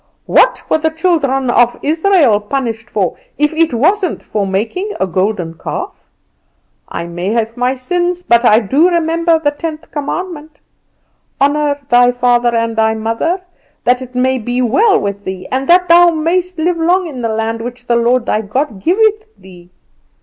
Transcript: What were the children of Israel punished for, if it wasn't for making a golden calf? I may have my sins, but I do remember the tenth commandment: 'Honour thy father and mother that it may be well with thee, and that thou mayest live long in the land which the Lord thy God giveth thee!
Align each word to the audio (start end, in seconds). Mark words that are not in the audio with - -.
What 0.25 0.67
were 0.67 0.79
the 0.79 0.89
children 0.89 1.51
of 1.51 1.77
Israel 1.83 2.39
punished 2.39 2.89
for, 2.89 3.15
if 3.37 3.53
it 3.53 3.71
wasn't 3.71 4.23
for 4.23 4.47
making 4.47 4.89
a 4.99 5.05
golden 5.05 5.53
calf? 5.53 5.93
I 6.89 7.03
may 7.05 7.27
have 7.33 7.55
my 7.55 7.75
sins, 7.75 8.23
but 8.23 8.43
I 8.43 8.61
do 8.61 8.89
remember 8.89 9.37
the 9.37 9.51
tenth 9.51 9.91
commandment: 9.91 10.57
'Honour 11.39 11.81
thy 11.87 12.11
father 12.11 12.55
and 12.55 12.75
mother 13.03 13.41
that 13.83 14.01
it 14.01 14.15
may 14.15 14.39
be 14.39 14.59
well 14.59 14.99
with 14.99 15.23
thee, 15.23 15.47
and 15.51 15.69
that 15.69 15.87
thou 15.87 16.09
mayest 16.09 16.57
live 16.57 16.77
long 16.77 17.05
in 17.05 17.21
the 17.21 17.29
land 17.29 17.61
which 17.61 17.85
the 17.85 17.95
Lord 17.95 18.25
thy 18.25 18.41
God 18.41 18.81
giveth 18.83 19.27
thee! 19.37 19.69